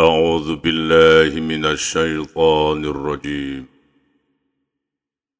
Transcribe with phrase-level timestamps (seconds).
[0.00, 3.66] أعوذ بالله من الشيطان الرجيم.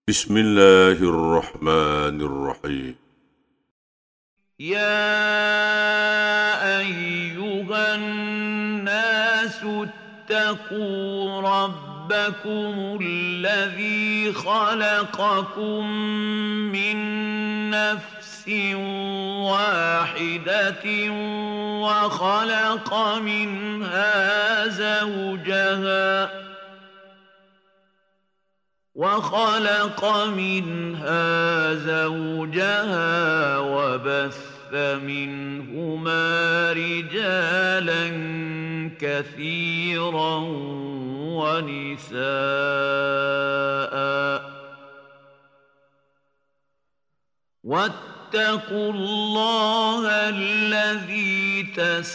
[0.08, 2.94] بسم الله الرحمن الرحيم.
[4.60, 5.08] يا
[6.78, 15.82] أيها الناس اتقوا ربكم الذي خلقكم
[16.76, 16.96] من
[17.70, 18.19] نفس
[19.50, 21.10] واحدة
[21.82, 26.30] وخلق منها زوجها
[28.94, 38.10] وخلق منها زوجها وبث منهما رجالا
[39.00, 40.36] كثيرا
[41.40, 42.20] ونساء
[48.30, 52.14] واتقوا الله الذي تساءلون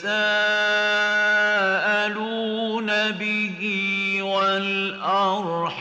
[3.12, 3.60] به
[4.24, 5.76] والأرحام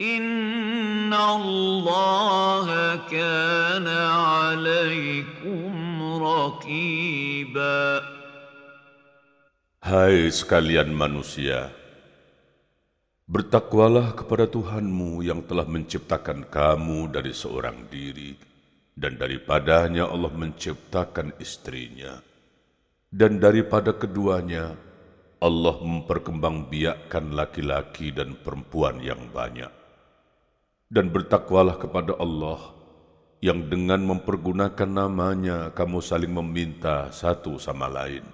[0.00, 5.72] إن الله كان عليكم
[6.22, 8.02] رقيبا.
[9.82, 11.74] Hai sekalian manusia,
[13.30, 18.34] bertakwalah kepada Tuhanmu yang telah menciptakan kamu dari seorang diri,
[18.98, 22.18] dan daripadanya Allah menciptakan istrinya.
[23.06, 24.74] Dan daripada keduanya,
[25.38, 29.70] Allah memperkembangbiakkan laki-laki dan perempuan yang banyak.
[30.90, 32.74] Dan bertakwalah kepada Allah,
[33.38, 38.26] yang dengan mempergunakan namanya kamu saling meminta satu sama lain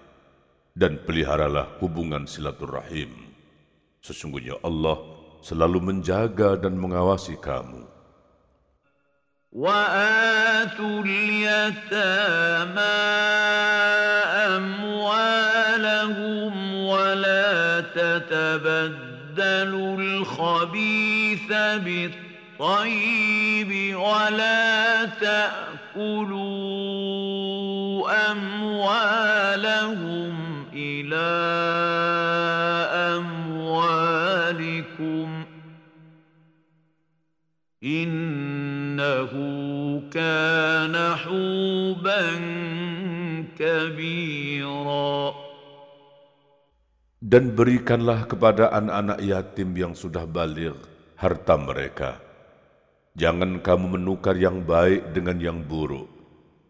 [0.73, 3.26] dan peliharalah hubungan silaturahim.
[4.07, 5.03] Sesungguhnya Allah
[5.43, 7.99] selalu menjaga dan mengawasi kamu.
[9.57, 13.01] وآتوا اليتامى
[14.53, 16.53] أموالهم
[16.85, 21.49] ولا تتبدلوا الخبيث
[21.81, 26.77] بالطيب ولا تأكلوا
[28.33, 30.35] أموالهم
[30.73, 31.96] إلى
[37.86, 39.34] إنه
[40.14, 42.24] كان حوبا
[43.58, 45.34] كبيرا
[47.22, 50.78] Dan berikanlah kepada anak-anak yatim yang sudah balik
[51.18, 52.22] harta mereka.
[53.18, 56.06] Jangan kamu menukar yang baik dengan yang buruk.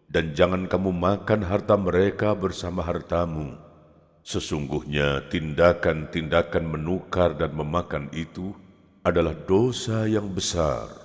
[0.08, 3.56] Dan jangan kamu makan harta mereka bersama hartamu.
[4.24, 8.56] Sesungguhnya tindakan-tindakan menukar dan memakan itu
[9.02, 11.05] adalah dosa yang besar.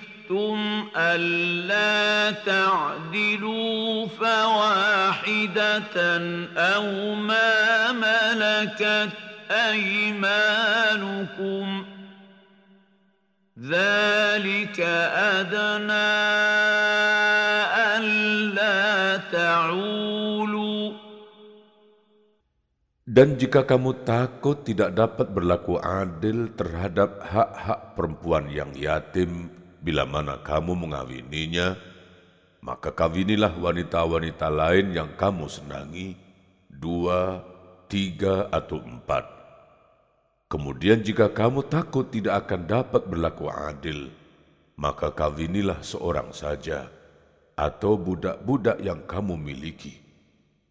[0.96, 5.96] ألا تعدلوا فواحدة
[6.56, 9.12] أو ما ملكت
[9.50, 10.86] أيمانكم
[13.60, 14.80] ذلك
[15.40, 16.12] أدنى
[17.96, 20.26] ألا تعولوا
[23.06, 29.48] Dan jika kamu takut tidak dapat berlaku adil terhadap hak-hak perempuan yang yatim
[29.81, 31.75] bila mana kamu mengawininya,
[32.61, 36.13] maka kawinilah wanita-wanita lain yang kamu senangi,
[36.69, 37.41] dua,
[37.89, 39.25] tiga, atau empat.
[40.45, 44.13] Kemudian jika kamu takut tidak akan dapat berlaku adil,
[44.77, 46.85] maka kawinilah seorang saja,
[47.57, 49.97] atau budak-budak yang kamu miliki.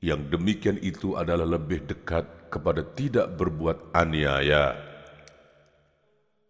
[0.01, 4.90] Yang demikian itu adalah lebih dekat kepada tidak berbuat aniaya.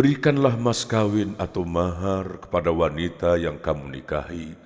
[0.00, 4.56] Berikanlah mas kawin atau mahar kepada wanita yang kamu nikahi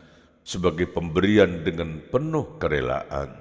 [0.47, 3.35] sebagai pemberian dengan penuh kerelaan.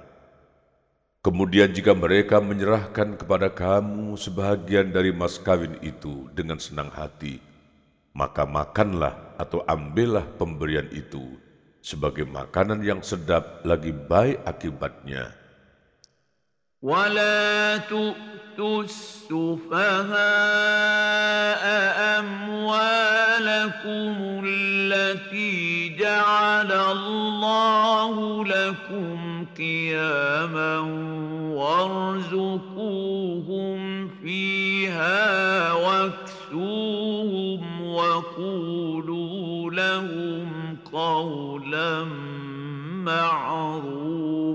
[1.22, 7.38] Kemudian jika mereka menyerahkan kepada kamu sebahagian dari mas kawin itu dengan senang hati,
[8.16, 11.38] maka makanlah atau ambillah pemberian itu
[11.84, 15.36] sebagai makanan yang sedap lagi baik akibatnya.
[16.82, 20.15] ولا تؤتوا السفهاء
[22.19, 24.15] أموالكم
[24.47, 30.79] التي جعل الله لكم قياما
[32.75, 42.03] وارزقوهم فيها واكسوهم وقولوا لهم قولا
[43.05, 44.45] معروفا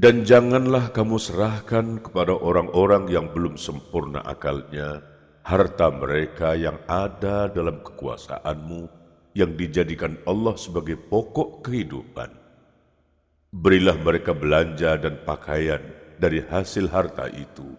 [0.00, 5.00] Dan janganlah kamu serahkan kepada orang-orang yang belum sempurna akalnya
[5.40, 8.92] harta mereka yang ada dalam kekuasaanmu
[9.32, 12.28] yang dijadikan Allah sebagai pokok kehidupan.
[13.56, 15.80] Berilah mereka belanja dan pakaian
[16.20, 17.72] dari hasil harta itu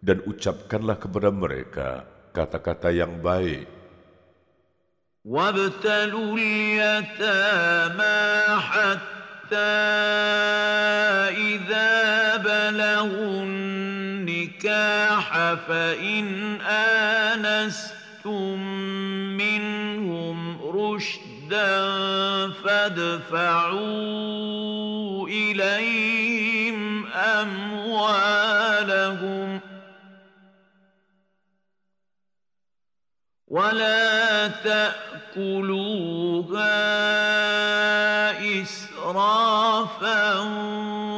[0.00, 3.68] dan ucapkanlah kepada mereka kata-kata yang baik.
[5.24, 8.16] وابتلوا اليتامى
[9.45, 9.55] حتى
[11.37, 15.29] إذا بلغوا النكاح
[15.67, 18.59] فإن آنستم
[19.37, 21.77] منهم رشدا
[22.63, 23.77] فادفعوا
[25.27, 28.35] إليهم أموالهم
[33.47, 35.85] ولا تأكلوها
[39.95, 40.39] إسرافا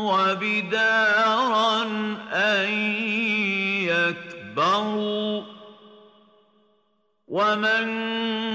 [0.06, 1.84] وبدارا
[2.34, 2.70] أن
[3.84, 5.44] يكبروا
[7.28, 7.86] ومن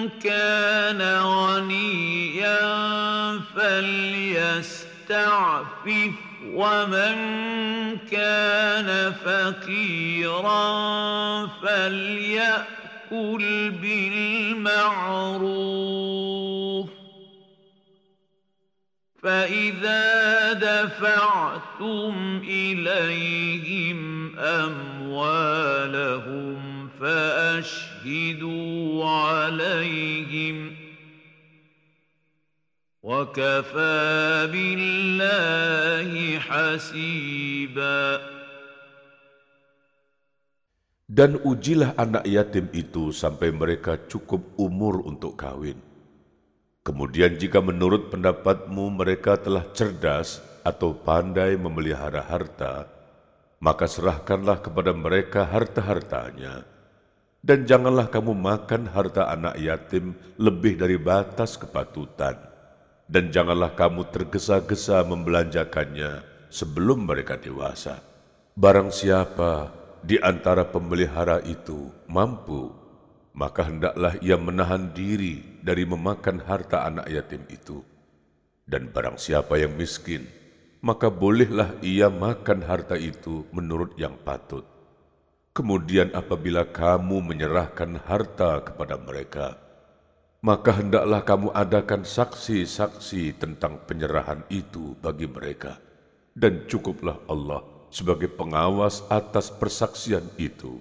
[0.08, 2.60] كان غنيا
[3.56, 4.92] فليستعفف
[6.46, 7.16] ومن
[8.10, 10.62] كان فقيرا
[11.46, 15.02] فليأكل بالمعروف
[19.22, 23.98] فإذا دفعتم إليهم
[24.38, 26.58] أموالهم
[27.00, 30.76] فأشهدوا عليهم
[33.02, 38.32] وكفى بالله حسيبا
[41.12, 45.91] Dan ujilah anak yatim itu sampai mereka cukup umur untuk kawin.
[46.82, 52.90] Kemudian jika menurut pendapatmu mereka telah cerdas atau pandai memelihara harta,
[53.62, 56.66] maka serahkanlah kepada mereka harta-hartanya.
[57.38, 62.34] Dan janganlah kamu makan harta anak yatim lebih dari batas kepatutan.
[63.06, 68.02] Dan janganlah kamu tergesa-gesa membelanjakannya sebelum mereka dewasa.
[68.58, 69.70] Barang siapa
[70.02, 72.81] di antara pemelihara itu mampu,
[73.32, 77.80] maka hendaklah ia menahan diri dari memakan harta anak yatim itu.
[78.68, 80.28] Dan barang siapa yang miskin,
[80.84, 84.64] maka bolehlah ia makan harta itu menurut yang patut.
[85.52, 89.60] Kemudian apabila kamu menyerahkan harta kepada mereka,
[90.40, 95.78] maka hendaklah kamu adakan saksi-saksi tentang penyerahan itu bagi mereka.
[96.32, 97.60] Dan cukuplah Allah
[97.92, 100.80] sebagai pengawas atas persaksian itu.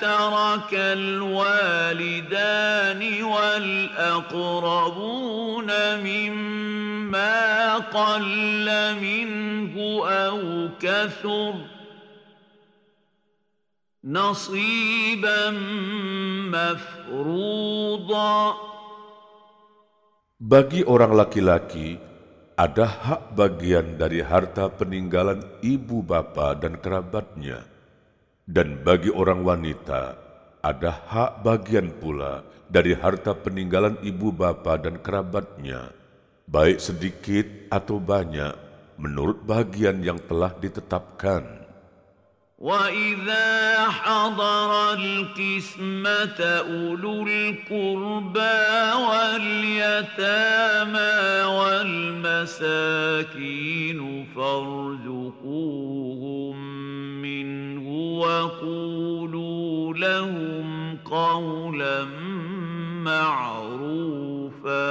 [0.00, 1.22] ترك الوالدان
[3.22, 4.80] والأقربون
[6.00, 8.68] مما قل
[9.00, 9.74] منه
[10.08, 11.54] أو كثر
[14.04, 15.50] نصيبا
[16.52, 18.34] مفروضا
[20.44, 21.96] Bagi orang laki-laki,
[22.52, 27.73] ada hak bagian dari harta peninggalan ibu bapa dan kerabatnya.
[28.49, 30.17] Dan bagi orang wanita,
[30.65, 35.93] ada hak bagian pula dari harta peninggalan ibu bapa dan kerabatnya,
[36.49, 38.57] baik sedikit atau banyak,
[38.97, 41.61] menurut bagian yang telah ditetapkan.
[42.59, 48.59] وإذا حضر القسمة أولو القربى
[49.07, 51.15] واليتامى
[51.55, 53.99] والمساكين
[54.35, 56.19] فارزقوهم
[56.59, 56.62] منه
[58.20, 60.68] وقولوا لهم
[61.04, 62.04] قولا
[63.04, 64.88] معروفا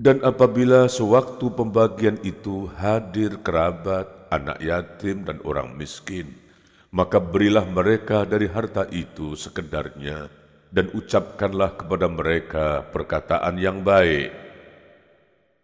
[0.00, 6.32] Dan apabila sewaktu pembagian itu hadir kerabat, anak yatim dan orang miskin,
[6.88, 10.32] maka berilah mereka dari harta itu sekedarnya
[10.72, 14.49] dan ucapkanlah kepada mereka perkataan yang baik.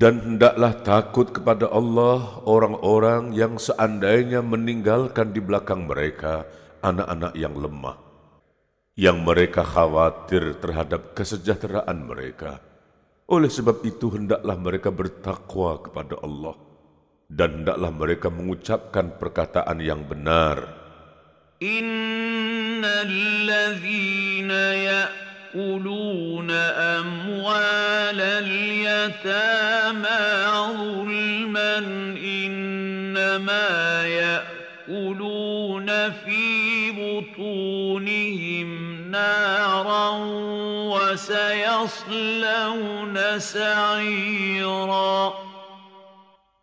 [0.00, 6.48] Dan hendaklah takut kepada Allah orang-orang yang seandainya meninggalkan di belakang mereka
[6.80, 8.00] anak-anak yang lemah,
[8.96, 12.64] yang mereka khawatir terhadap kesejahteraan mereka.
[13.28, 16.56] Oleh sebab itu hendaklah mereka bertakwa kepada Allah
[17.28, 20.64] dan hendaklah mereka mengucapkan perkataan yang benar.
[21.60, 23.12] Innal
[23.44, 26.60] ladzina ya'kuluna
[27.04, 27.79] amwal
[28.99, 30.23] اليتامى
[30.75, 31.77] ظلما
[32.19, 33.67] إنما
[34.05, 36.43] يأكلون في
[36.91, 38.69] بطونهم
[39.11, 40.09] نارا
[40.91, 42.19] وسيصلون
[43.39, 45.15] سعيرا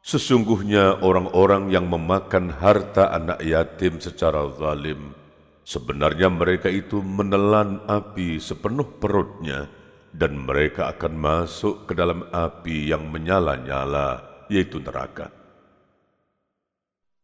[0.03, 5.15] Sesungguhnya orang-orang yang memakan harta anak yatim secara zalim
[5.63, 9.71] Sebenarnya mereka itu menelan api sepenuh perutnya
[10.13, 14.21] dan mereka akan masuk ke dalam api yang menyala-nyala,
[14.53, 15.31] yaitu neraka.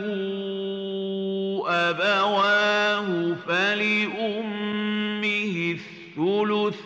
[1.68, 4.76] أبواه فلأمه
[5.78, 6.80] الثلث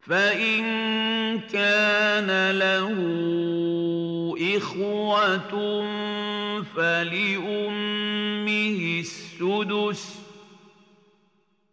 [0.00, 1.03] فإن
[1.40, 2.88] كان له
[4.56, 5.52] إخوة
[6.76, 8.00] فلأمه
[9.00, 10.02] السدس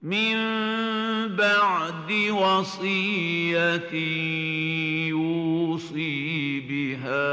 [0.02, 0.36] من
[1.36, 3.94] بعد وصية
[5.10, 7.32] يوصي بها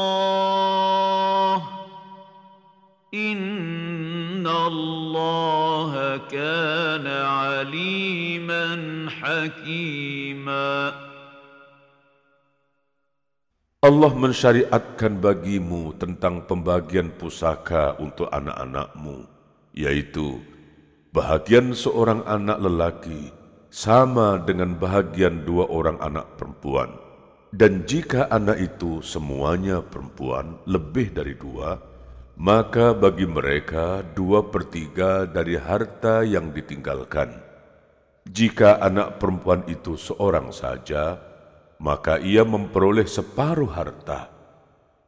[3.14, 8.66] إن الله كان عليما
[9.10, 11.06] حكيما
[13.86, 19.35] Allah mensyariatkan bagimu tentang pembagian pusaka untuk anak-anakmu,
[19.76, 20.40] yaitu
[21.12, 23.30] bahagian seorang anak lelaki
[23.68, 26.96] sama dengan bahagian dua orang anak perempuan.
[27.56, 31.80] Dan jika anak itu semuanya perempuan lebih dari dua,
[32.36, 37.32] maka bagi mereka dua per tiga dari harta yang ditinggalkan.
[38.28, 41.16] Jika anak perempuan itu seorang saja,
[41.80, 44.32] maka ia memperoleh separuh harta.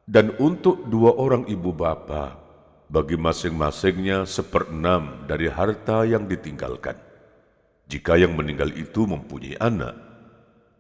[0.08, 2.47] Dan untuk dua orang ibu bapa,
[2.88, 6.96] bagi masing-masingnya seperenam dari harta yang ditinggalkan.
[7.88, 9.96] Jika yang meninggal itu mempunyai anak,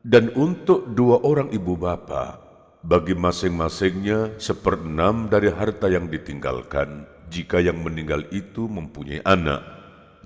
[0.07, 2.39] dan untuk dua orang ibu bapa,
[2.83, 9.59] bagi masing-masingnya seperenam dari harta yang ditinggalkan jika yang meninggal itu mempunyai anak.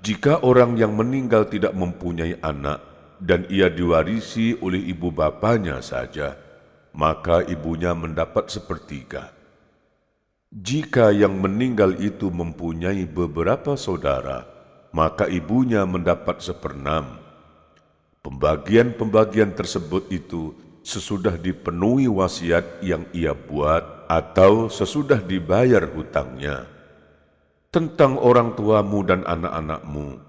[0.02, 2.82] Jika orang yang meninggal tidak mempunyai anak
[3.22, 6.34] dan ia diwarisi oleh ibu bapanya saja,
[6.94, 9.30] maka ibunya mendapat sepertiga.
[10.52, 14.44] Jika yang meninggal itu mempunyai beberapa saudara,
[14.92, 17.16] maka ibunya mendapat seperenam.
[18.20, 20.52] Pembagian-pembagian tersebut itu
[20.84, 26.68] sesudah dipenuhi wasiat yang ia buat atau sesudah dibayar hutangnya.
[27.72, 30.20] Tentang orang tuamu dan anak-anakmu,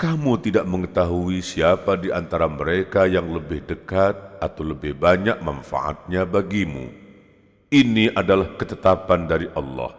[0.00, 7.07] kamu tidak mengetahui siapa di antara mereka yang lebih dekat atau lebih banyak manfaatnya bagimu.
[7.73, 9.91] Ini adalah ketetapan dari Allah.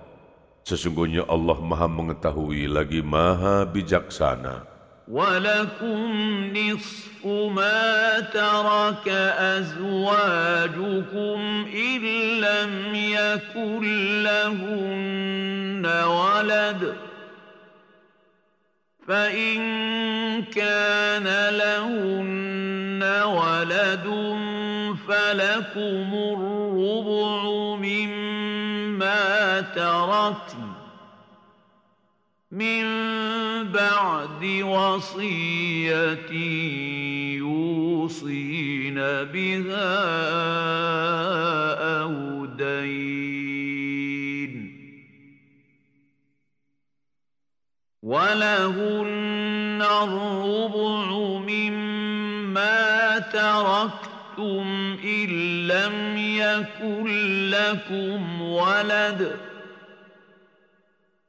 [0.62, 4.74] Sesungguhnya Allah maha mengetahui lagi maha bijaksana.
[5.08, 6.08] ولكم
[6.56, 9.08] نصف ما ترك
[9.58, 11.38] أزواجكم
[11.74, 12.00] إن
[12.40, 13.82] لم يكن
[14.22, 16.94] لهن ولد
[19.08, 19.62] فإن
[20.42, 24.06] كان لهن ولد
[25.08, 26.57] فلكم الربع
[30.09, 30.73] تركن
[32.51, 32.83] من
[33.71, 36.31] بعد وصية
[37.37, 38.95] يوصين
[39.33, 39.99] بها
[42.01, 42.99] أو دين.
[48.03, 51.09] ولهن الربع
[51.47, 55.29] مما تركتم إن
[55.67, 57.05] لم يكن
[57.49, 59.48] لكم ولد.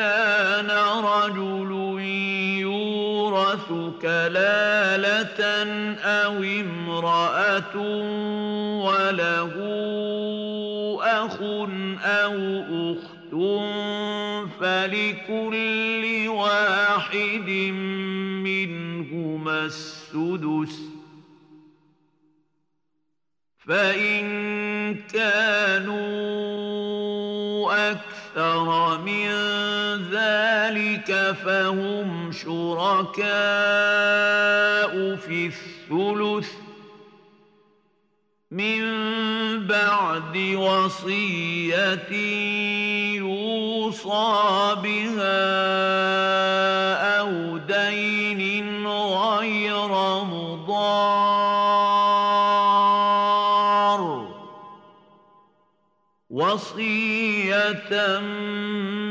[0.00, 0.70] كان
[1.04, 1.70] رجل
[2.60, 3.68] يورث
[4.02, 5.40] كلالة
[6.00, 7.76] أو امرأة
[8.86, 9.54] وله
[11.02, 11.36] أخ
[12.04, 12.36] أو
[12.92, 13.32] أخت
[14.60, 17.50] فلكل واحد
[18.44, 20.80] منهما السدس
[23.58, 24.24] فإن
[25.12, 26.20] كانوا
[27.90, 29.69] أكثر من
[30.20, 33.24] ذلك فهم شركاء
[35.16, 36.50] في الثلث
[38.50, 38.80] من
[39.66, 42.12] بعد وصية
[43.16, 45.40] يوصى بها
[47.20, 49.88] أو دين غير
[50.24, 50.90] مضار
[56.30, 57.09] وصية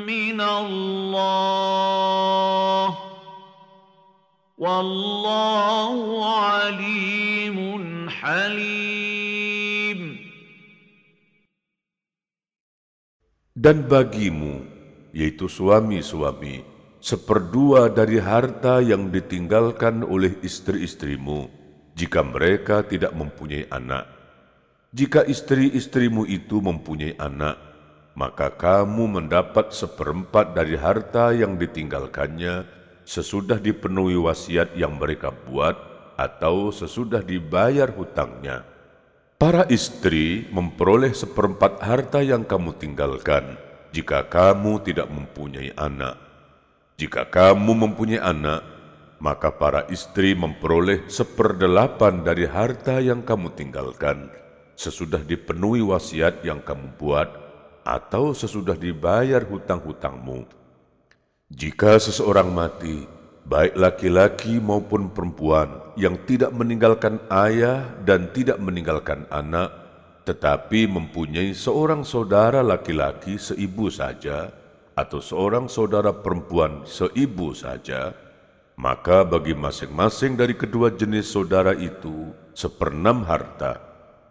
[0.07, 1.65] من الله
[4.59, 5.99] والله
[6.39, 7.59] عليم
[8.11, 9.15] حليم
[13.55, 14.61] Dan bagimu,
[15.17, 16.67] yaitu suami-suami,
[17.01, 21.49] seperdua dari harta yang ditinggalkan oleh istri-istrimu,
[21.97, 24.05] jika mereka tidak mempunyai anak.
[24.93, 27.68] Jika istri-istrimu itu mempunyai anak,
[28.20, 32.68] maka kamu mendapat seperempat dari harta yang ditinggalkannya
[33.08, 35.80] sesudah dipenuhi wasiat yang mereka buat
[36.20, 38.68] atau sesudah dibayar hutangnya.
[39.40, 43.56] Para istri memperoleh seperempat harta yang kamu tinggalkan
[43.96, 46.20] jika kamu tidak mempunyai anak.
[47.00, 48.68] Jika kamu mempunyai anak,
[49.24, 54.28] maka para istri memperoleh seperdelapan dari harta yang kamu tinggalkan
[54.76, 57.39] sesudah dipenuhi wasiat yang kamu buat
[57.90, 60.46] atau sesudah dibayar hutang-hutangmu.
[61.50, 63.10] Jika seseorang mati,
[63.50, 69.74] baik laki-laki maupun perempuan yang tidak meninggalkan ayah dan tidak meninggalkan anak,
[70.30, 74.54] tetapi mempunyai seorang saudara laki-laki seibu saja
[74.94, 78.14] atau seorang saudara perempuan seibu saja,
[78.78, 83.89] maka bagi masing-masing dari kedua jenis saudara itu seperenam harta.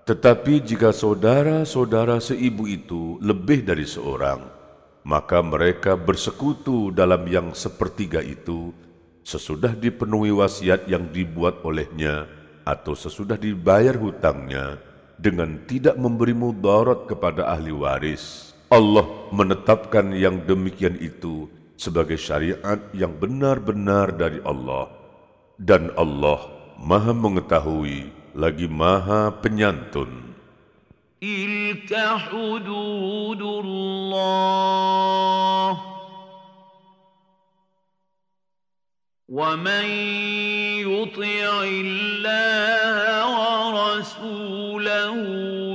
[0.09, 4.41] Tetapi jika saudara-saudara seibu itu lebih dari seorang,
[5.05, 8.73] maka mereka bersekutu dalam yang sepertiga itu
[9.21, 12.25] sesudah dipenuhi wasiat yang dibuat olehnya
[12.65, 14.81] atau sesudah dibayar hutangnya
[15.21, 18.57] dengan tidak memberi mudarat kepada ahli waris.
[18.73, 24.89] Allah menetapkan yang demikian itu sebagai syariat yang benar-benar dari Allah.
[25.61, 26.49] Dan Allah
[26.81, 30.29] maha mengetahui lagi maha penyantun.
[31.21, 34.51] تلك حدود الله
[39.29, 39.85] ومن
[40.87, 43.27] يطع الله
[43.75, 45.15] ورسوله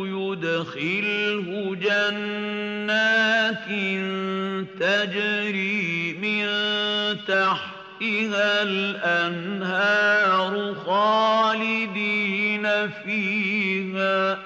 [0.08, 3.67] يدخله جنات
[4.80, 6.45] تجري من
[7.92, 10.54] تحتها الانهار
[10.87, 14.38] خالدين فيها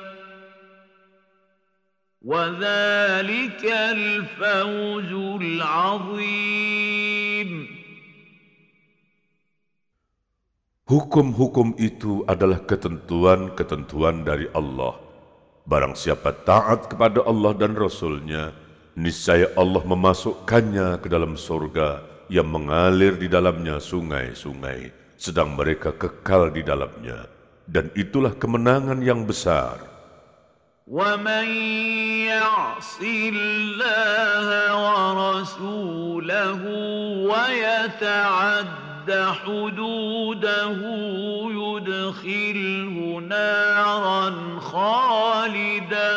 [2.23, 6.73] وذلك الفوز العظيم
[10.93, 15.01] Hukum-hukum itu adalah ketentuan-ketentuan dari Allah.
[15.65, 18.53] Barang siapa taat kepada Allah dan Rasul-Nya,
[18.93, 26.65] niscaya Allah memasukkannya ke dalam surga yang mengalir di dalamnya sungai-sungai, sedang mereka kekal di
[26.65, 27.29] dalamnya.
[27.69, 29.93] Dan itulah kemenangan yang besar.
[30.87, 31.47] ومن
[32.27, 34.47] يعص الله
[34.83, 36.63] ورسوله
[37.31, 39.11] ويتعد
[39.45, 40.79] حدوده
[41.51, 46.13] يدخله نارا خالدا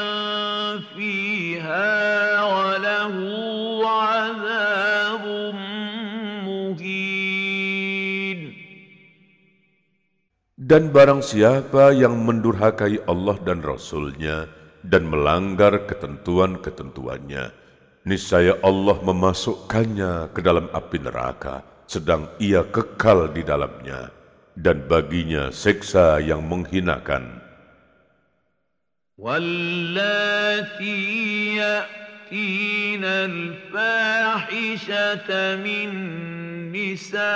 [10.70, 14.48] Dan barang siapa yang mendurhakai Allah dan Rasul-Nya,
[14.86, 17.50] dan melanggar ketentuan-ketentuannya,
[18.06, 24.14] niscaya Allah memasukkannya ke dalam api neraka, sedang ia kekal di dalamnya,
[24.56, 27.46] dan baginya seksa yang menghinakan.
[29.16, 30.92] واللاتي
[31.56, 33.96] يأتين الفاحشة
[35.56, 35.90] من
[36.76, 37.36] نسائكم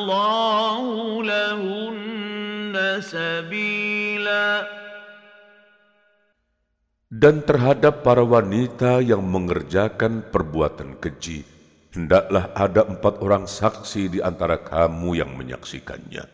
[7.21, 11.45] Dan terhadap para wanita yang mengerjakan perbuatan keji,
[11.93, 16.25] hendaklah ada empat orang saksi di antara kamu yang menyaksikannya.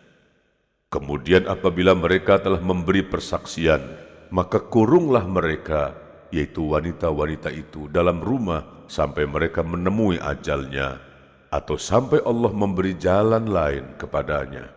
[0.87, 3.83] Kemudian apabila mereka telah memberi persaksian,
[4.31, 5.91] maka kurunglah mereka,
[6.31, 11.03] yaitu wanita-wanita itu dalam rumah sampai mereka menemui ajalnya,
[11.51, 14.76] atau sampai Allah memberi jalan lain kepadanya.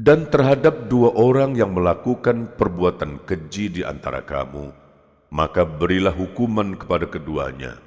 [0.00, 4.68] Dan terhadap dua orang yang melakukan perbuatan keji di antara kamu,
[5.32, 7.80] maka berilah hukuman kepada keduanya.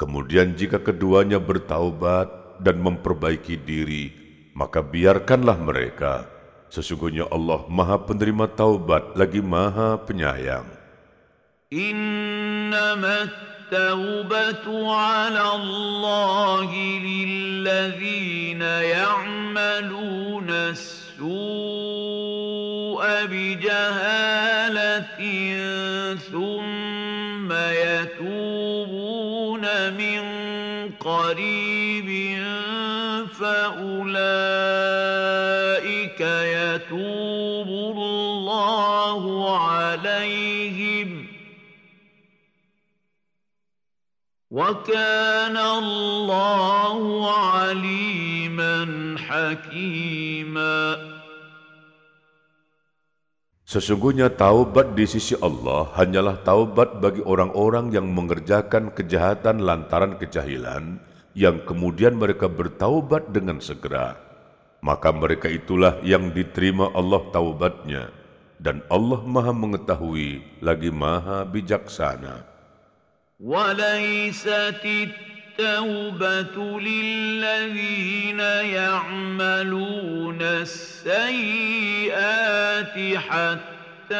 [0.00, 4.08] Kemudian jika keduanya bertaubat dan memperbaiki diri,
[4.56, 6.24] maka biarkanlah mereka.
[6.72, 10.80] Sesungguhnya Allah maha penerima taubat lagi maha penyayang.
[11.72, 21.05] إنما التوبة على الله للذين يعملون السوء
[23.27, 25.17] بجهالة
[26.15, 28.33] ثم يتوبون
[29.93, 30.21] من
[30.99, 32.37] قريب
[33.27, 34.21] فأولئك
[36.21, 39.23] يتوب الله
[39.59, 41.27] عليهم.
[44.51, 51.06] وكان الله عليما حكيما.
[53.66, 60.98] Sesungguhnya taubat di sisi Allah hanyalah taubat bagi orang-orang yang mengerjakan kejahatan lantaran kejahilan,
[61.32, 64.18] yang kemudian mereka bertaubat dengan segera.
[64.82, 68.10] maka mereka itulah yang diterima Allah taubatnya,
[68.58, 72.50] dan Allah maha mengetahui lagi maha bijaksana.
[73.42, 74.86] وليست
[75.59, 78.39] التوبة للذين
[78.73, 81.17] يعملون السيئات
[83.17, 84.15] حتى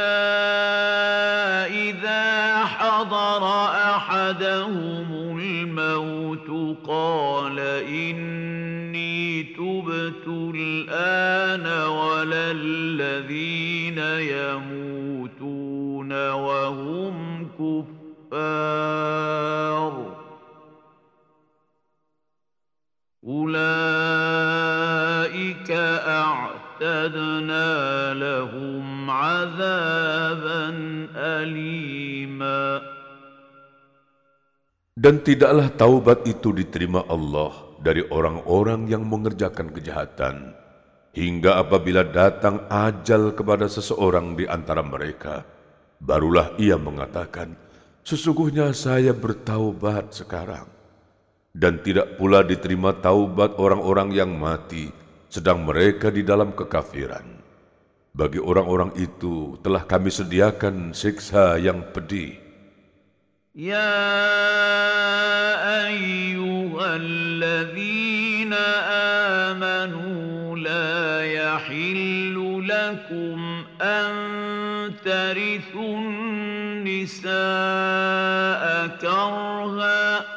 [1.70, 14.00] إذا حضر أحدهم الموت قال إني تبت الآن ولا الذين
[14.34, 18.88] يموتون وهم كفار
[23.27, 23.63] أولئك
[26.19, 27.71] أعتدنا
[28.15, 30.67] لهم عذابا
[31.15, 32.83] أليما
[34.93, 37.51] Dan tidaklah taubat itu diterima Allah
[37.83, 40.55] dari orang-orang yang mengerjakan kejahatan,
[41.17, 45.43] hingga apabila datang ajal kepada seseorang di antara mereka,
[45.99, 47.57] barulah ia mengatakan,
[48.03, 50.76] Sesungguhnya saya bertaubat sekarang.
[51.58, 54.94] dan tidak pula diterima taubat orang-orang yang mati
[55.26, 57.26] sedang mereka di dalam kekafiran.
[58.14, 62.38] Bagi orang-orang itu telah kami sediakan siksa yang pedih.
[63.58, 63.90] Ya
[65.90, 68.64] ayyuhalladzina
[69.50, 74.14] amanu la yahillu lakum an
[75.02, 76.06] tarithun
[76.86, 80.37] nisaa karha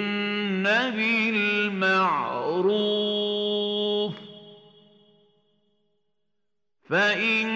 [0.95, 2.51] بالمعروف
[6.89, 7.47] فإن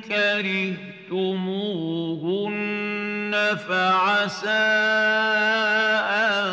[0.00, 0.92] كرهتموهن
[3.68, 4.68] فعسى
[6.24, 6.44] أن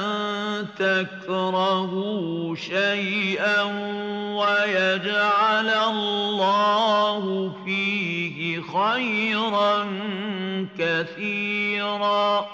[0.75, 3.61] تكرهوا شيئا
[4.35, 7.23] ويجعل الله
[7.65, 9.87] فيه خيرا
[10.79, 12.45] كثيرا.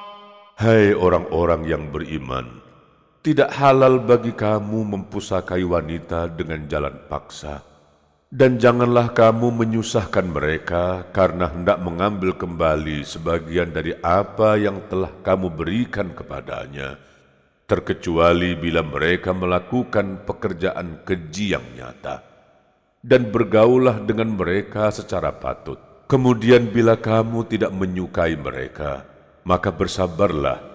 [0.56, 1.92] Hai orang-orang yang
[3.26, 7.66] tidak halal bagi kamu mempusakai wanita dengan jalan paksa,
[8.30, 15.58] dan janganlah kamu menyusahkan mereka karena hendak mengambil kembali sebagian dari apa yang telah kamu
[15.58, 17.02] berikan kepadanya,
[17.66, 22.22] terkecuali bila mereka melakukan pekerjaan keji yang nyata.
[23.02, 25.82] Dan bergaulah dengan mereka secara patut.
[26.06, 29.02] Kemudian bila kamu tidak menyukai mereka,
[29.42, 30.75] maka bersabarlah,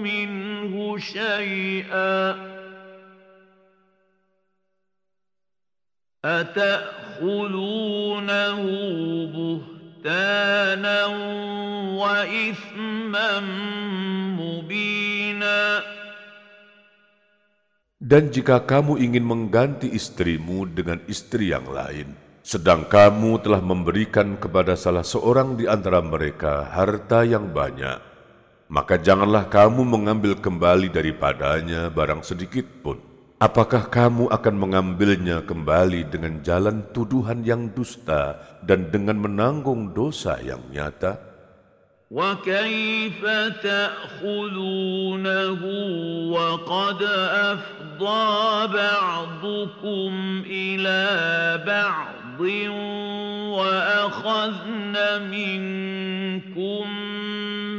[0.00, 2.36] منه شيئا
[6.24, 7.80] أتأخذونه
[9.34, 11.06] بهتانا
[11.94, 13.30] وإثما
[14.40, 15.60] مبينا
[17.98, 24.80] Dan jika kamu ingin mengganti istrimu dengan istri yang lain, sedang kamu telah memberikan kepada
[24.80, 28.00] salah seorang di antara mereka harta yang banyak,
[28.72, 33.00] maka janganlah kamu mengambil kembali daripadanya barang sedikit pun.
[33.38, 38.34] Apakah kamu akan mengambilnya kembali dengan jalan tuduhan yang dusta
[38.66, 41.28] dan dengan menanggung dosa yang nyata?
[42.08, 43.20] وكيف
[43.62, 45.60] تأخذونه
[46.32, 47.02] وقد
[47.52, 51.04] أفضى بعضكم إلى
[51.66, 52.21] بعض
[53.58, 54.94] وأخذن
[55.30, 56.84] منكم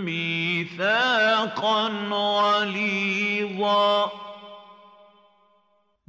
[0.06, 3.94] ميثاقا غليظا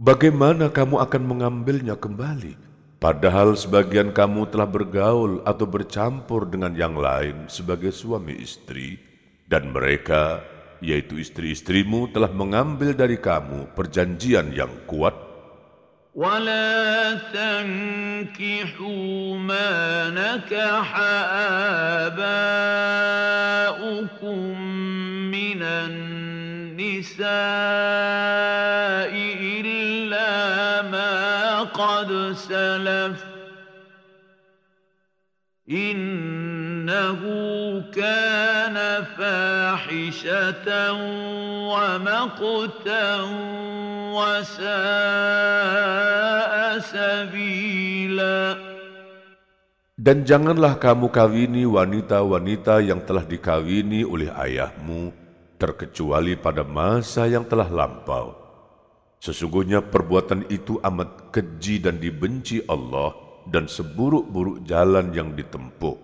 [0.00, 2.56] Bagaimana kamu akan mengambilnya kembali?
[3.04, 8.96] Padahal sebagian kamu telah bergaul atau bercampur dengan yang lain sebagai suami istri,
[9.52, 10.40] dan mereka,
[10.80, 15.12] yaitu istri-istrimu, telah mengambil dari kamu perjanjian yang kuat.
[16.15, 18.86] ولا تنكحوا
[19.38, 20.99] ما نكح
[22.08, 23.82] آباؤكم
[25.32, 27.25] من النساء
[29.65, 33.25] إلا ما قد سلف
[35.69, 37.21] إنه
[37.95, 38.54] كان
[40.04, 40.68] فاحشة
[41.72, 43.06] ومقتا
[44.12, 44.64] وساء
[46.85, 48.40] سبيلا
[50.00, 55.12] Dan janganlah kamu kawini wanita-wanita yang telah dikawini oleh ayahmu,
[55.61, 58.33] terkecuali pada masa yang telah lampau.
[59.20, 63.12] Sesungguhnya perbuatan itu amat keji dan dibenci Allah
[63.44, 66.03] dan seburuk-buruk jalan yang ditempuh.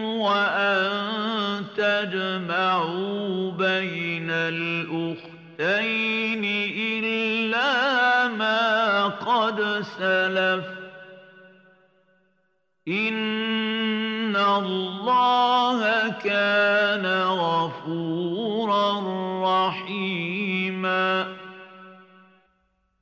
[0.04, 5.26] وأن تجمعوا بين الأختين
[6.76, 9.62] إلا ما قد
[9.98, 10.65] سلف
[12.88, 15.81] إن الله
[16.20, 18.88] كان غفورا
[19.44, 21.07] رحيما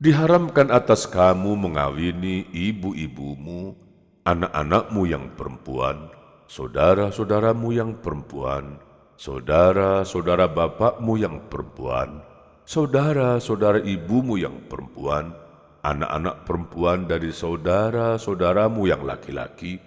[0.01, 3.77] Diharamkan atas kamu mengawini ibu-ibumu,
[4.25, 6.09] anak-anakmu yang perempuan,
[6.49, 8.81] saudara-saudaramu yang perempuan,
[9.21, 12.17] saudara-saudara bapakmu yang perempuan,
[12.65, 15.37] saudara-saudara ibumu yang perempuan,
[15.85, 19.77] anak-anak perempuan dari saudara-saudaramu yang laki-laki,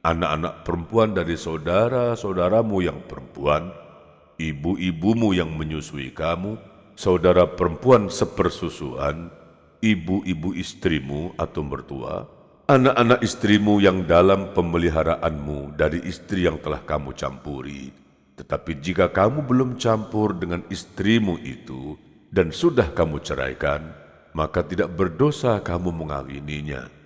[0.00, 3.68] anak-anak perempuan dari saudara-saudaramu yang perempuan,
[4.40, 6.56] ibu-ibumu yang menyusui kamu,
[6.96, 9.28] saudara perempuan sepersusuan,
[9.84, 12.24] ibu-ibu istrimu atau mertua,
[12.72, 17.92] anak-anak istrimu yang dalam pemeliharaanmu dari istri yang telah kamu campuri.
[18.40, 22.00] Tetapi jika kamu belum campur dengan istrimu itu
[22.32, 23.92] dan sudah kamu ceraikan,
[24.32, 26.99] maka tidak berdosa kamu mengawininya.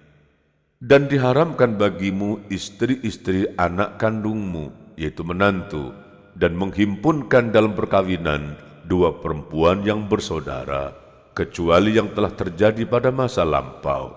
[0.83, 5.91] Dan diharamkan bagimu istri-istri anak kandungmu, yaitu menantu,
[6.39, 8.55] dan menghimpunkan dalam perkawinan
[8.87, 10.95] dua perempuan yang bersaudara,
[11.35, 14.15] kecuali yang telah terjadi pada masa lampau.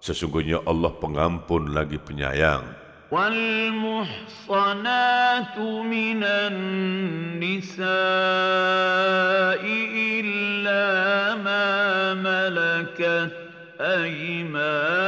[0.00, 2.80] Sesungguhnya Allah pengampun lagi penyayang.
[3.10, 4.46] والمحصنات
[5.90, 7.82] من النساء
[10.22, 10.86] إلا
[11.42, 11.66] ما
[12.14, 13.43] ملكت
[13.81, 15.05] أيمانكم؟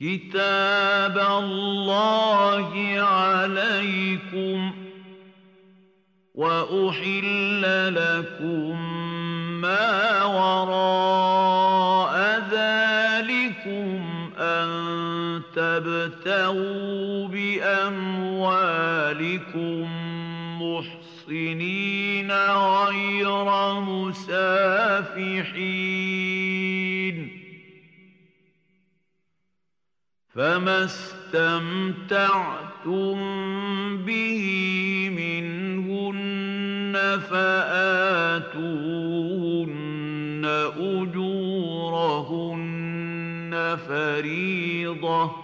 [0.00, 4.74] كتاب الله عليكم
[6.34, 7.62] وأحل
[7.94, 8.94] لكم
[9.60, 12.14] ما وراء
[12.50, 13.04] ذلكم
[15.54, 18.24] تبتغوا بأموالكم.
[21.28, 24.50] محصنين غير مسافحين.
[30.34, 32.14] فما استمتعتم
[34.04, 34.44] به
[35.16, 36.94] منهن
[37.30, 38.64] فآتوهن
[40.76, 41.44] أجورهن
[43.88, 45.43] فريضة.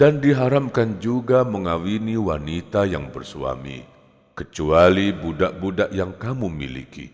[0.00, 3.84] Dan diharamkan juga mengawini wanita yang bersuami,
[4.32, 7.12] kecuali budak-budak yang kamu miliki.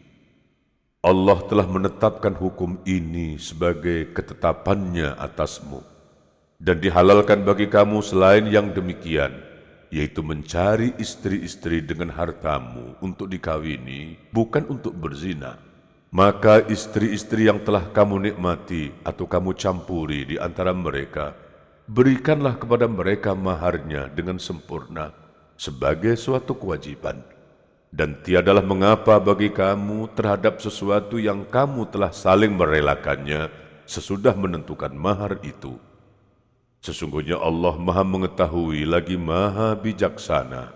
[1.02, 5.82] Allah telah menetapkan hukum ini sebagai ketetapannya atasmu.
[6.62, 9.34] Dan dihalalkan bagi kamu selain yang demikian,
[9.90, 15.58] yaitu mencari istri-istri dengan hartamu untuk dikawini, bukan untuk berzina.
[16.14, 21.34] Maka istri-istri yang telah kamu nikmati atau kamu campuri di antara mereka,
[21.86, 25.14] berikanlah kepada mereka maharnya dengan sempurna
[25.54, 27.22] sebagai suatu kewajiban.
[27.96, 33.48] Dan tiadalah mengapa bagi kamu terhadap sesuatu yang kamu telah saling merelakannya
[33.88, 35.80] sesudah menentukan mahar itu.
[36.84, 40.75] Sesungguhnya Allah maha mengetahui lagi maha bijaksana.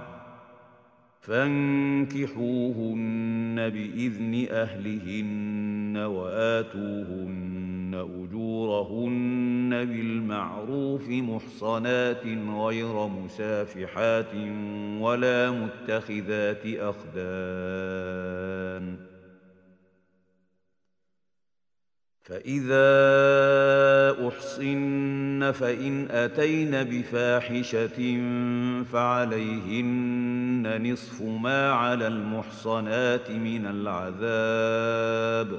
[1.21, 2.49] فانكحوهن
[3.69, 12.23] بإذن أهلهن وآتوهن أجورهن بالمعروف محصنات
[12.57, 14.35] غير مسافحات
[14.99, 18.21] ولا متخذات أخدان.
[22.23, 22.87] فإذا
[24.27, 28.21] أحصن فإن أتين بفاحشة
[28.83, 35.49] فعليهن نصف ما على المحصنات من العذاب.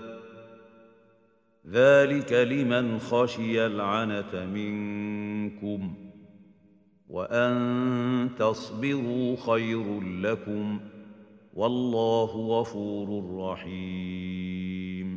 [1.63, 5.81] ذلك لمن خشي العنة منكم
[7.09, 7.55] وأن
[8.39, 10.81] تصبروا خير لكم
[11.55, 13.09] والله غفور
[13.53, 15.09] رحيم.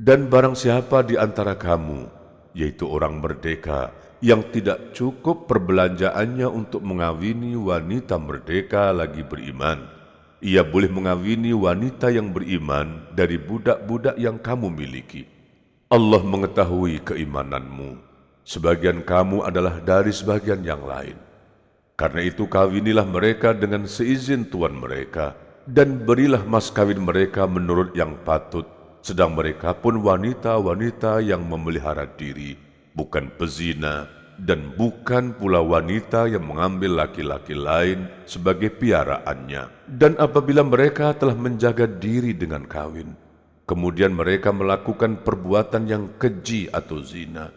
[0.00, 2.08] Dan barang siapa di antara kamu,
[2.56, 9.88] yaitu orang merdeka, yang tidak cukup perbelanjaannya untuk mengawini wanita merdeka lagi beriman,
[10.44, 15.24] ia boleh mengawini wanita yang beriman dari budak-budak yang kamu miliki.
[15.88, 17.98] Allah mengetahui keimananmu.
[18.44, 21.16] Sebagian kamu adalah dari sebagian yang lain.
[21.96, 25.36] Karena itu kawinilah mereka dengan seizin tuan mereka,
[25.68, 28.64] dan berilah mas kawin mereka menurut yang patut
[29.00, 32.56] sedang mereka pun wanita-wanita yang memelihara diri,
[32.94, 34.08] bukan pezina,
[34.40, 39.68] dan bukan pula wanita yang mengambil laki-laki lain sebagai piaraannya.
[39.84, 43.12] Dan apabila mereka telah menjaga diri dengan kawin,
[43.68, 47.52] kemudian mereka melakukan perbuatan yang keji atau zina,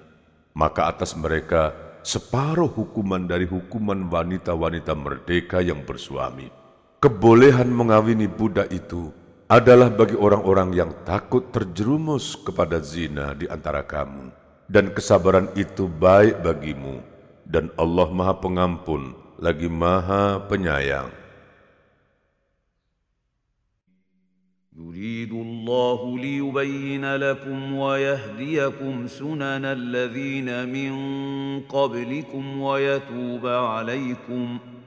[0.54, 1.72] maka atas mereka
[2.04, 6.52] separuh hukuman dari hukuman wanita-wanita merdeka yang bersuami.
[7.00, 9.12] Kebolehan mengawini budak itu
[9.48, 16.45] adalah bagi orang-orang yang takut terjerumus kepada zina di antara kamu Dan kesabaran itu baik
[16.45, 17.01] bagimu.
[17.49, 21.11] Dan Allah maha pengampun, lagi maha penyayang.
[24.79, 30.93] يريد الله ليبين لكم ويهديكم سنن الذين من
[31.67, 34.79] قبلكم ويتوب عليكم ۖ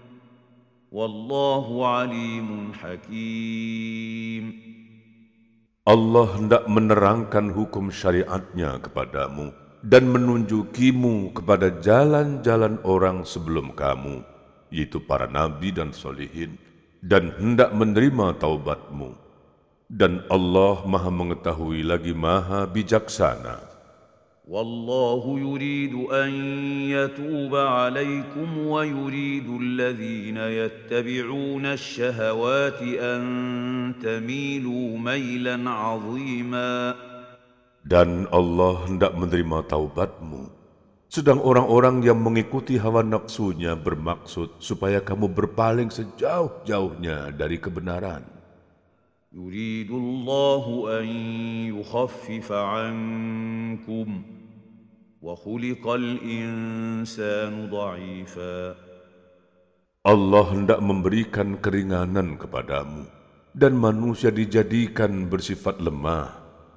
[0.92, 4.60] Wallahu alimun hakim.
[5.88, 9.56] Allah hendak menerangkan hukum syariatnya kepadamu
[9.86, 14.22] dan menunjukimu kepada jalan-jalan orang sebelum kamu,
[14.70, 16.56] yaitu para nabi dan solihin,
[17.02, 19.18] dan hendak menerima taubatmu.
[19.92, 23.72] Dan Allah maha mengetahui lagi maha bijaksana.
[24.52, 26.30] والله يريد ان
[26.92, 36.96] يتوب عليكم ويريد الذين يتبعون الشهوات ان تميلوا ميلا عظيما
[37.86, 40.50] Dan Allah hendak menerima taubatmu.
[41.12, 48.24] Sedang orang-orang yang mengikuti hawa nafsunya bermaksud supaya kamu berpaling sejauh-jauhnya dari kebenaran.
[49.32, 50.66] يريد الله
[51.00, 51.08] ان
[51.72, 54.08] يخفف عنكم
[55.24, 58.60] وخلق الانسان ضعيفا
[60.02, 63.08] Allah hendak memberikan keringanan kepadamu
[63.56, 66.42] dan manusia dijadikan bersifat lemah.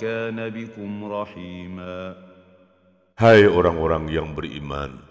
[0.00, 2.16] Kana bikum rahima.
[3.20, 5.04] Hai orang-orang yang beriman,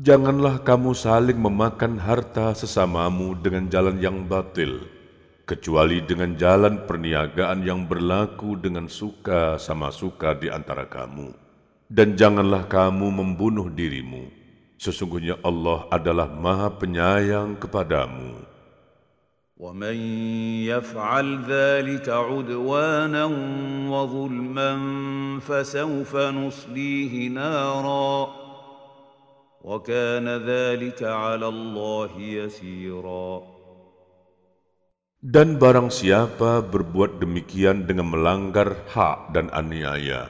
[0.00, 4.80] janganlah kamu saling memakan harta sesamamu dengan jalan yang batil,
[5.44, 11.36] kecuali dengan jalan perniagaan yang berlaku dengan suka sama suka di antara kamu.
[11.92, 14.32] Dan janganlah kamu membunuh dirimu.
[14.80, 18.51] Sesungguhnya Allah adalah Maha Penyayang kepadamu.
[19.61, 19.97] ومن
[20.69, 23.25] يفعل ذلك عدوانا
[23.89, 24.71] وظلما
[25.41, 28.29] فسوف نصليه نارا
[29.65, 33.57] وكان ذلك على الله يسيرا
[35.17, 40.29] Dan barang siapa berbuat demikian dengan melanggar hak dan aniaya,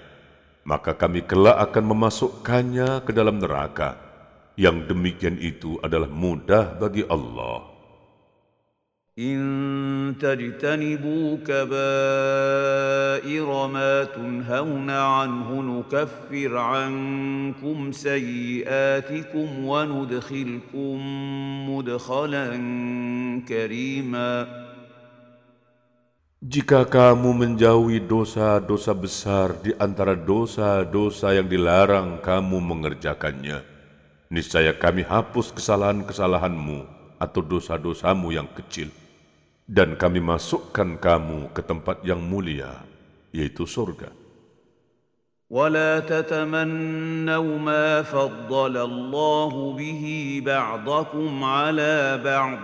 [0.63, 3.99] maka kami kelak akan memasukkannya ke dalam neraka.
[4.55, 7.70] Yang demikian itu adalah mudah bagi Allah.
[9.17, 11.87] إن تجتنبوا كبائر
[13.67, 20.95] ما تنهون عنه نكفر عنكم سيئاتكم وندخلكم
[21.69, 22.47] مدخلا
[23.49, 24.47] كريما
[26.37, 33.65] Jika kamu menjauhi dosa-dosa besar di antara dosa-dosa yang dilarang kamu mengerjakannya,
[34.29, 36.85] niscaya kami hapus kesalahan-kesalahanmu
[37.17, 38.93] atau dosa-dosamu yang kecil
[39.68, 42.82] Dan kami masukkan kamu ke tempat yang mulia,
[43.30, 44.22] yaitu surga.
[45.52, 50.04] ولا تتمنوا ما فضل الله به
[50.46, 52.58] بعضكم على بعض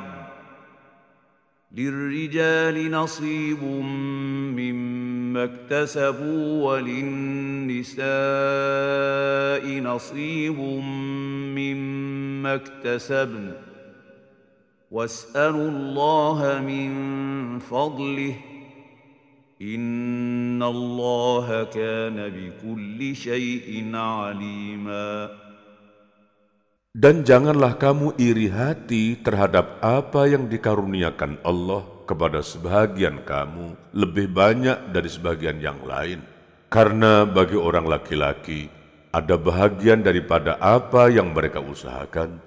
[1.77, 3.63] للرجال نصيب
[4.57, 8.09] مما اكتسبوا وللنساء
[9.81, 10.59] نصيب
[11.59, 13.68] مما اكتسبن
[14.94, 16.90] واسالوا الله من
[17.60, 18.36] فضله
[19.62, 25.10] ان الله كان بكل شيء عليما
[26.94, 34.94] Dan janganlah kamu iri hati terhadap apa yang dikaruniakan Allah kepada sebagian kamu lebih banyak
[34.94, 36.22] dari sebagian yang lain.
[36.70, 38.70] Karena bagi orang laki-laki
[39.10, 42.38] ada bahagian daripada apa yang mereka usahakan,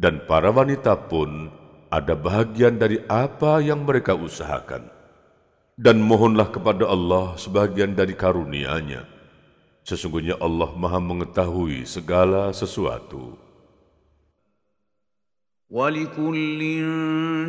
[0.00, 1.52] dan para wanita pun
[1.92, 4.88] ada bahagian dari apa yang mereka usahakan.
[5.76, 9.04] Dan mohonlah kepada Allah sebagian dari karunia-Nya.
[9.82, 13.36] Sesungguhnya Allah Maha mengetahui segala sesuatu.
[15.72, 16.60] ولكل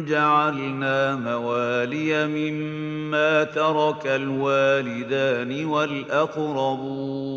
[0.08, 7.34] جعلنا موالي مما ترك الوالدان والأقربون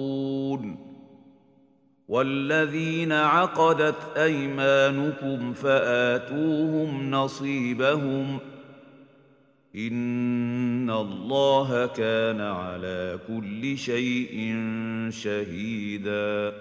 [2.10, 8.38] والذين عقدت ايمانكم فاتوهم نصيبهم
[9.76, 14.34] ان الله كان على كل شيء
[15.10, 16.52] شهيدا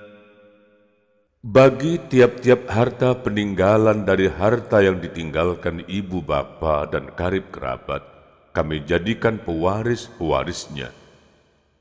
[1.46, 8.02] Bagi tiap-tiap harta peninggalan dari harta yang ditinggalkan ibu bapa dan karib kerabat,
[8.50, 10.90] kami jadikan pewaris-pewarisnya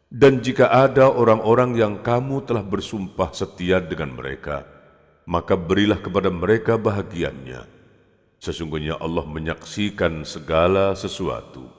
[0.10, 4.66] dan jika ada orang-orang yang kamu telah bersumpah setia dengan mereka,
[5.30, 7.62] maka berilah kepada mereka bahagiannya.
[8.41, 11.79] Sesungguhnya Allah menyaksikan segala sesuatu.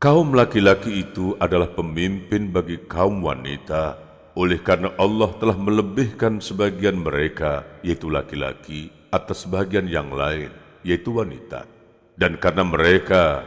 [0.00, 4.00] Kaum laki-laki itu adalah pemimpin bagi kaum wanita,
[4.32, 10.48] oleh karena Allah telah melebihkan sebagian mereka, yaitu laki-laki, atas sebagian yang lain,
[10.88, 11.68] yaitu wanita.
[12.16, 13.44] Dan karena mereka,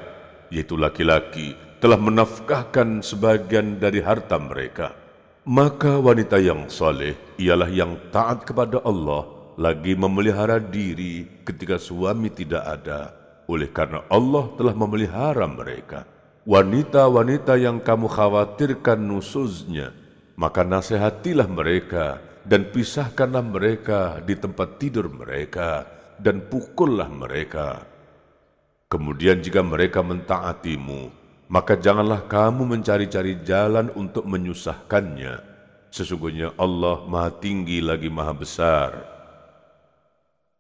[0.53, 4.93] yaitu laki-laki, telah menafkahkan sebagian dari harta mereka,
[5.49, 9.25] maka wanita yang soleh ialah yang taat kepada Allah,
[9.57, 13.09] lagi memelihara diri ketika suami tidak ada,
[13.49, 16.12] oleh karena Allah telah memelihara mereka
[16.43, 19.95] wanita-wanita yang kamu khawatirkan nusuznya,
[20.35, 25.87] maka nasihatilah mereka dan pisahkanlah mereka di tempat tidur mereka
[26.19, 27.87] dan pukullah mereka.
[28.91, 31.09] Kemudian jika mereka mentaatimu,
[31.49, 35.41] maka janganlah kamu mencari-cari jalan untuk menyusahkannya.
[35.93, 39.12] Sesungguhnya Allah maha tinggi lagi maha besar.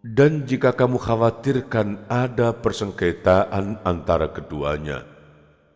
[0.00, 5.04] Dan jika kamu khawatirkan ada persengketaan antara keduanya,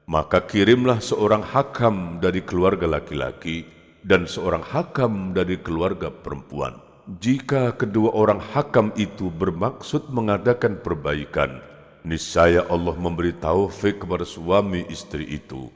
[0.08, 3.68] maka kirimlah seorang hakam dari keluarga laki-laki
[4.00, 6.80] dan seorang hakam dari keluarga perempuan.
[7.20, 11.60] Jika kedua orang hakam itu bermaksud mengadakan perbaikan,
[12.00, 15.68] niscaya Allah memberi taufik kepada suami istri itu.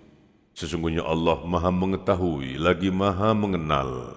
[0.56, 4.16] Sesungguhnya Allah maha mengetahui lagi maha mengenal.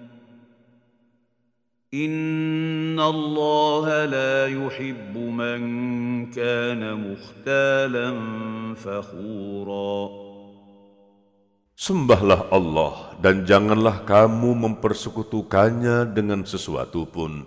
[1.91, 5.61] Inna Allah la yuhibbu man
[6.31, 8.15] kana mukhtalan
[8.79, 10.07] fakhura.
[11.75, 17.43] Sembahlah Allah dan janganlah kamu mempersekutukannya dengan sesuatu pun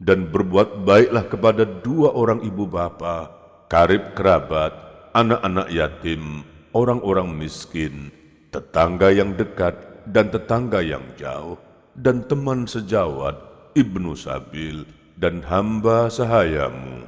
[0.00, 3.28] dan berbuat baiklah kepada dua orang ibu bapa,
[3.68, 4.72] karib kerabat,
[5.12, 6.40] anak-anak yatim,
[6.72, 8.08] orang-orang miskin,
[8.56, 9.76] tetangga yang dekat
[10.08, 11.60] dan tetangga yang jauh,
[11.92, 14.83] dan teman sejawat Ibnu Sabil,
[15.17, 17.05] dan hamba sahayamu.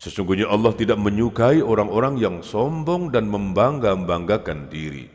[0.00, 5.08] Sesungguhnya Allah tidak menyukai orang-orang yang sombong dan membangga-banggakan diri.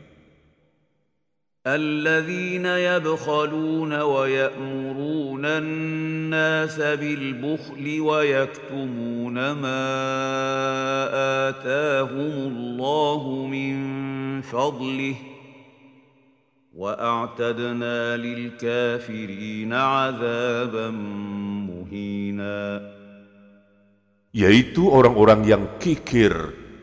[1.66, 9.84] الذين يبخلون ويأمرون الناس بالبخل ويكتمون ما
[11.48, 13.76] آتاهم الله من
[14.40, 15.14] فضله
[16.74, 20.88] واعتدنا للكافرين عذابا
[21.66, 22.58] مهينا
[24.30, 26.30] yaitu orang-orang yang kikir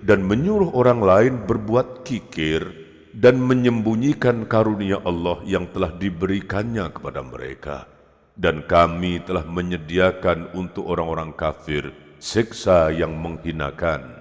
[0.03, 2.67] dan menyuruh orang lain berbuat kikir
[3.15, 7.87] dan menyembunyikan karunia Allah yang telah diberikannya kepada mereka
[8.35, 14.20] dan kami telah menyediakan untuk orang-orang kafir siksa yang menghinakan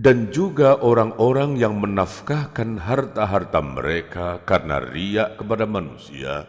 [0.00, 6.48] dan juga orang-orang yang menafkahkan harta-harta mereka karena riak kepada manusia,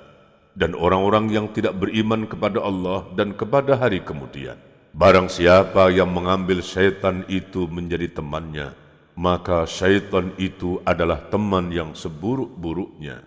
[0.56, 4.56] dan orang-orang yang tidak beriman kepada Allah dan kepada hari kemudian.
[4.96, 8.72] Barang siapa yang mengambil syaitan itu menjadi temannya,
[9.20, 13.20] maka syaitan itu adalah teman yang seburuk-buruknya.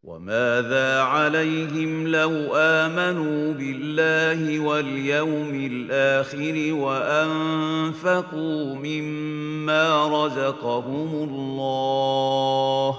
[0.00, 12.92] وماذا عليهم لو آمنوا بالله واليوم الآخر وأنفقوا مما رزقهم الله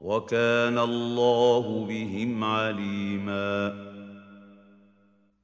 [0.00, 3.52] وكان الله بهم عليما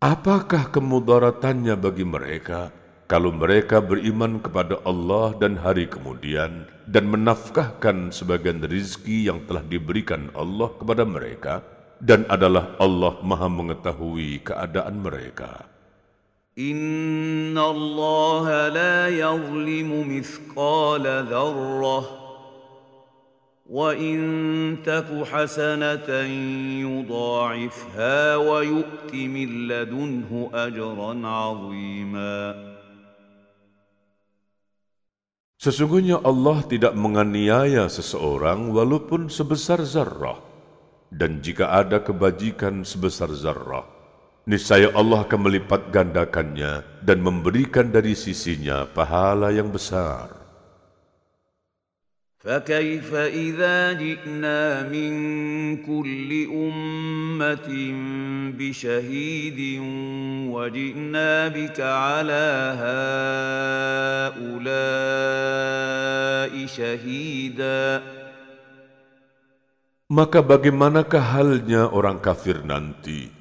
[0.03, 2.75] Apakah kemudaratannya bagi mereka
[3.07, 10.32] kalau mereka beriman kepada Allah dan hari kemudian dan menafkahkan sebagian rizki yang telah diberikan
[10.38, 11.66] Allah kepada mereka
[12.00, 15.66] dan adalah Allah maha mengetahui keadaan mereka.
[16.58, 22.28] Inna Allah la yazlimu mithqala dharrah
[23.68, 26.08] وإن تك حسنة
[26.88, 32.71] يضاعفها ويؤت من لدنه أجرا عظيما
[35.63, 40.43] Sesungguhnya Allah tidak menganiaya seseorang walaupun sebesar zarrah.
[41.07, 43.87] Dan jika ada kebajikan sebesar zarrah,
[44.43, 50.42] niscaya Allah akan melipat gandakannya dan memberikan dari sisinya pahala yang besar.
[52.43, 55.13] فكيف إذا جئنا من
[55.87, 57.69] كل أمة
[58.59, 59.61] بشهيد
[60.51, 62.47] وجئنا بك على
[64.43, 64.75] هؤلاء
[66.67, 68.03] شهيدا
[70.13, 73.33] Maka bagaimanakah halnya orang kafir nanti?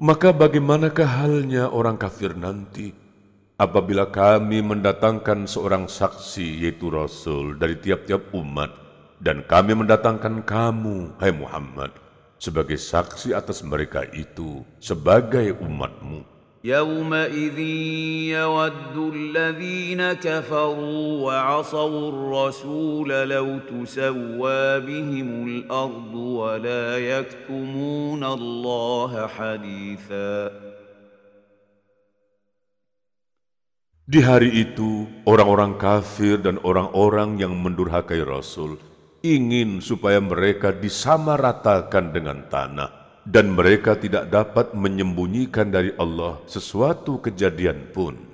[0.00, 3.03] Maka bagaimanakah halnya orang kafir nanti?
[3.59, 8.71] apabila kami mendatangkan seorang saksi yaitu Rasul dari tiap-tiap umat
[9.19, 11.91] dan kami mendatangkan kamu, hai Muhammad,
[12.39, 16.39] sebagai saksi atas mereka itu sebagai umatmu.
[16.59, 17.59] يومئذ
[18.35, 30.51] يود الذين كفروا وعصوا الرسول لو تسوى بهم الأرض ولا يكتمون الله حديثاً
[34.04, 38.76] Di hari itu, orang-orang kafir dan orang-orang yang mendurhakai Rasul
[39.24, 42.92] ingin supaya mereka disamaratakan dengan tanah
[43.24, 48.33] dan mereka tidak dapat menyembunyikan dari Allah sesuatu kejadian pun.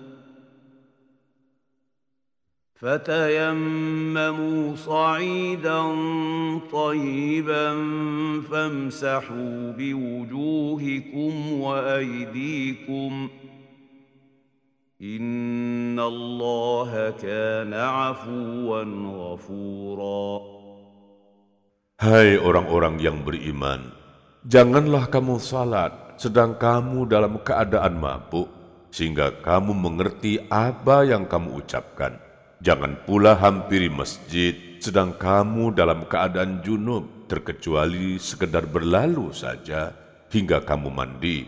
[2.80, 5.82] فتيمموا صعيدا
[6.72, 7.68] طيبا
[8.50, 13.28] فامسحوا بوجوهكم وايديكم
[15.02, 18.82] ان الله كان عفوا
[19.16, 20.56] غفورا
[21.96, 23.88] Hai orang-orang yang beriman,
[24.44, 28.52] janganlah kamu salat sedang kamu dalam keadaan mabuk,
[28.92, 32.20] sehingga kamu mengerti apa yang kamu ucapkan
[32.61, 39.97] Jangan pula hampiri masjid sedang kamu dalam keadaan junub terkecuali sekedar berlalu saja
[40.29, 41.41] hingga kamu mandi.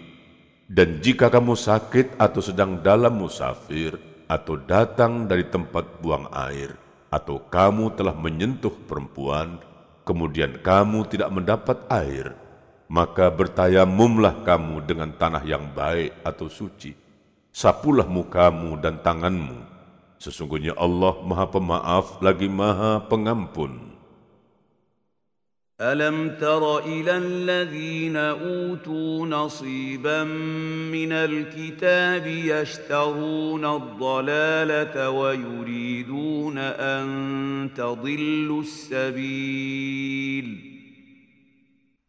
[0.65, 3.93] Dan jika kamu sakit atau sedang dalam musafir
[4.25, 6.73] atau datang dari tempat buang air
[7.13, 9.61] atau kamu telah menyentuh perempuan
[10.09, 12.33] kemudian kamu tidak mendapat air
[12.89, 16.97] maka bertayamumlah kamu dengan tanah yang baik atau suci.
[17.53, 19.72] Sapulah mukamu dan tanganmu
[20.22, 23.88] Sesungguhnya Allah Maha Pemaaf lagi Maha Pengampun.
[25.78, 30.24] ألم تر إلى الذين أوتوا نصيبا
[30.90, 37.06] من الكتاب يشترون الضلالة ويريدون أن
[37.78, 40.48] تضلوا السبيل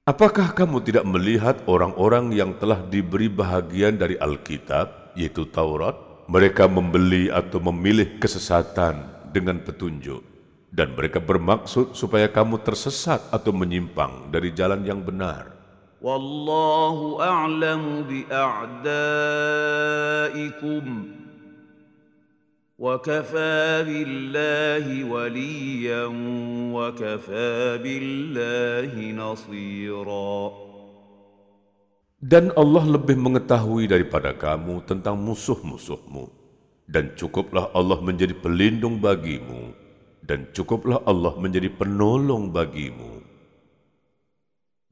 [0.09, 6.02] Apakah kamu tidak melihat orang-orang yang telah diberi bahagian dari Alkitab, yaitu Taurat?
[6.24, 9.04] mereka membeli atau memilih kesesatan
[9.34, 10.24] dengan petunjuk
[10.74, 15.54] dan mereka bermaksud supaya kamu tersesat atau menyimpang dari jalan yang benar.
[16.02, 19.24] Wallahu a'lamu bi a'daikum
[22.76, 26.12] wa kafa billahi waliyan
[26.74, 30.73] wa kafa billahi nasira.
[32.24, 36.32] Dan Allah lebih mengetahui daripada kamu tentang musuh-musuhmu.
[36.88, 39.76] Dan cukuplah Allah menjadi pelindung bagimu.
[40.24, 43.20] Dan cukuplah Allah menjadi penolong bagimu.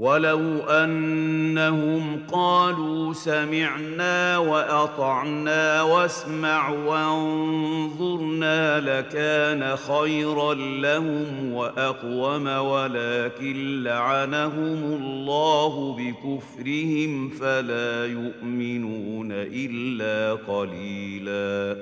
[0.00, 17.28] ولو أنهم قالوا سمعنا وأطعنا واسمع وانظرنا لكان خيرا لهم وأقوم ولكن لعنهم الله بكفرهم
[17.28, 20.16] فلا يؤمنون إلا
[20.48, 21.76] قليلا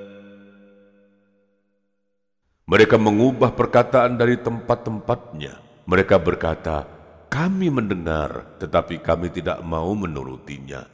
[2.69, 5.57] Mereka mengubah perkataan dari tempat-tempatnya.
[5.89, 6.98] Mereka berkata,
[7.29, 10.85] kami mendengar, tetapi kami tidak mau menurutinya.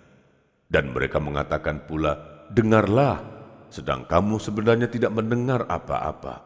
[0.66, 2.18] Dan mereka mengatakan pula,
[2.51, 3.22] dengarlah,
[3.70, 6.43] sedang kamu sebenarnya tidak mendengar apa-apa.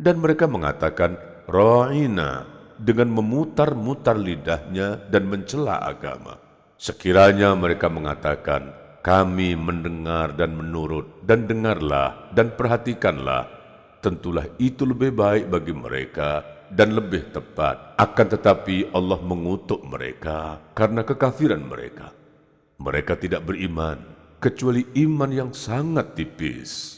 [0.00, 2.48] Dan mereka mengatakan, ro'ina,
[2.80, 6.38] dengan memutar-mutar lidahnya dan mencela agama.
[6.78, 8.72] Sekiranya mereka mengatakan,
[9.02, 13.50] kami mendengar dan menurut, dan dengarlah dan perhatikanlah,
[13.98, 17.96] tentulah itu lebih baik bagi mereka dan lebih tepat.
[17.98, 22.12] Akan tetapi Allah mengutuk mereka karena kekafiran mereka.
[22.78, 23.98] Mereka tidak beriman
[24.38, 26.97] kecuali iman yang sangat tipis.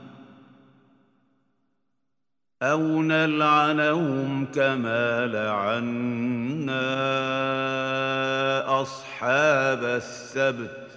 [2.62, 6.88] أو نلعنهم كما لعنا
[8.80, 10.88] أصحاب السبت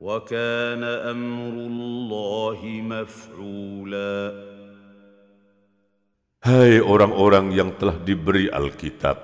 [0.00, 4.46] وكان أمر الله مفعولا
[6.46, 9.18] Hai orang-orang yang telah diberi Alkitab,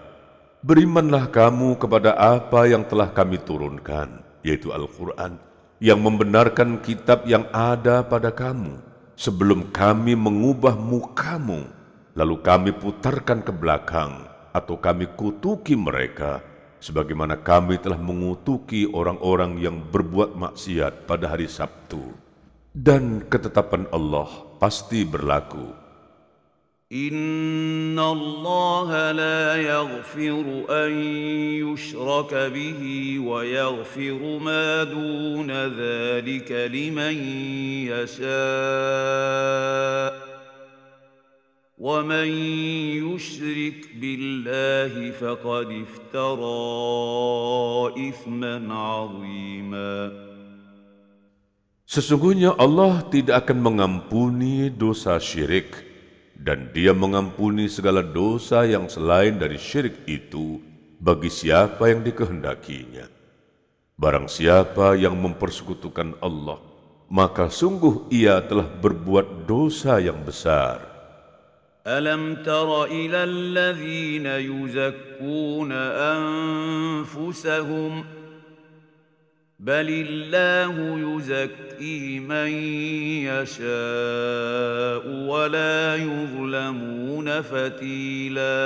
[0.66, 5.38] berimanlah kamu kepada apa yang telah kami turunkan, yaitu Al-Quran,
[5.78, 8.85] yang membenarkan kitab yang ada pada kamu
[9.17, 11.65] sebelum kami mengubah mukamu,
[12.13, 16.39] lalu kami putarkan ke belakang, atau kami kutuki mereka,
[16.77, 22.13] sebagaimana kami telah mengutuki orang-orang yang berbuat maksiat pada hari Sabtu.
[22.77, 24.29] Dan ketetapan Allah
[24.61, 25.86] pasti berlaku.
[26.91, 30.91] ان الله لا يغفر ان
[31.67, 32.83] يشرك به
[33.19, 37.15] ويغفر ما دون ذلك لمن
[37.91, 38.27] يشاء
[41.77, 42.27] ومن
[43.03, 46.49] يشرك بالله فقد افترى
[48.09, 50.27] اثما عظيما
[51.87, 55.86] Sesungguhnya Allah tidak akan mengampuni dosa syirik.
[56.47, 60.63] Dan dia mengampuni segala dosa yang selain dari syirik itu
[61.03, 63.03] bagi siapa yang dikehendakinya.
[63.99, 66.63] Barang siapa yang mempersekutukan Allah,
[67.11, 70.87] maka sungguh ia telah berbuat dosa yang besar.
[71.83, 75.79] Alam tara ila alladhina yuzakkuna
[76.15, 78.07] anfusahum
[79.62, 82.50] بل الله يزكي من
[83.30, 88.58] يشاء ولا يظلمون فتيلا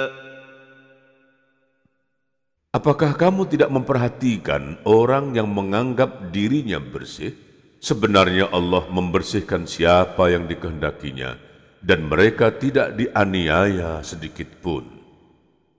[2.76, 7.32] Apakah kamu tidak memperhatikan orang yang menganggap dirinya bersih?
[7.80, 11.40] Sebenarnya Allah membersihkan siapa yang dikehendakinya,
[11.80, 14.99] dan mereka tidak dianiaya sedikit pun.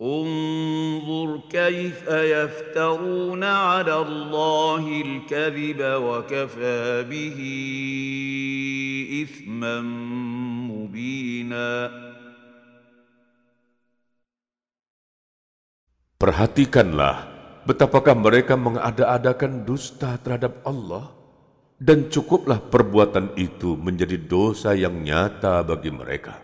[0.02, 7.40] انظر كيف يفترون على الله الكذب وكفى به
[9.26, 9.82] اثما
[10.70, 11.70] مبينا
[16.18, 17.30] Perhatikanlah
[17.70, 21.14] betapakah mereka mengada-adakan dusta terhadap Allah
[21.78, 26.42] dan cukuplah perbuatan itu menjadi dosa yang nyata bagi mereka.